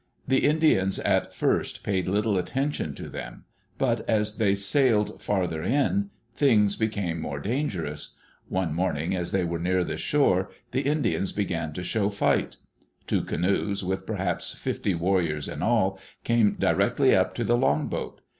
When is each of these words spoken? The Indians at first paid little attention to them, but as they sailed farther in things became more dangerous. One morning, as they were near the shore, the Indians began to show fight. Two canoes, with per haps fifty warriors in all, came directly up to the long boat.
The 0.27 0.43
Indians 0.47 0.97
at 0.97 1.31
first 1.31 1.83
paid 1.83 2.07
little 2.07 2.35
attention 2.35 2.95
to 2.95 3.07
them, 3.07 3.45
but 3.77 4.03
as 4.09 4.37
they 4.39 4.55
sailed 4.55 5.21
farther 5.21 5.61
in 5.61 6.09
things 6.35 6.75
became 6.75 7.21
more 7.21 7.39
dangerous. 7.39 8.15
One 8.49 8.73
morning, 8.73 9.15
as 9.15 9.31
they 9.31 9.43
were 9.43 9.59
near 9.59 9.83
the 9.83 9.97
shore, 9.97 10.49
the 10.71 10.81
Indians 10.81 11.33
began 11.33 11.71
to 11.73 11.83
show 11.83 12.09
fight. 12.09 12.57
Two 13.05 13.21
canoes, 13.23 13.83
with 13.83 14.07
per 14.07 14.15
haps 14.15 14.55
fifty 14.55 14.95
warriors 14.95 15.47
in 15.47 15.61
all, 15.61 15.99
came 16.23 16.55
directly 16.57 17.15
up 17.15 17.35
to 17.35 17.43
the 17.43 17.55
long 17.55 17.87
boat. 17.87 18.21